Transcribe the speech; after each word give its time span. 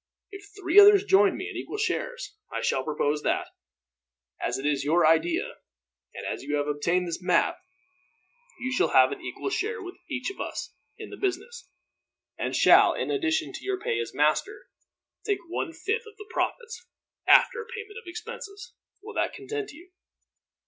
If 0.31 0.47
three 0.59 0.79
others 0.79 1.03
join 1.03 1.37
me, 1.37 1.47
in 1.47 1.55
equal 1.55 1.77
shares, 1.77 2.35
I 2.51 2.61
shall 2.63 2.83
propose 2.83 3.21
that, 3.21 3.45
as 4.41 4.57
it 4.57 4.65
is 4.65 4.83
your 4.83 5.05
idea, 5.05 5.57
and 6.15 6.25
as 6.25 6.41
you 6.41 6.55
have 6.55 6.65
obtained 6.67 7.07
this 7.07 7.21
map, 7.21 7.59
you 8.59 8.71
shall 8.71 8.87
have 8.93 9.11
an 9.11 9.21
equal 9.21 9.51
share 9.51 9.79
with 9.79 9.93
each 10.09 10.31
of 10.31 10.39
us 10.41 10.73
in 10.97 11.11
the 11.11 11.17
business; 11.17 11.69
and 12.35 12.55
shall, 12.55 12.93
in 12.95 13.11
addition 13.11 13.53
to 13.53 13.63
your 13.63 13.79
pay 13.79 13.99
as 13.99 14.11
master, 14.11 14.63
take 15.23 15.37
one 15.47 15.71
fifth 15.71 16.07
of 16.07 16.17
the 16.17 16.27
profits, 16.31 16.83
after 17.27 17.63
payment 17.75 17.99
of 17.99 18.07
expenses. 18.07 18.73
Will 19.03 19.13
that 19.13 19.33
content 19.35 19.69
you?" 19.71 19.91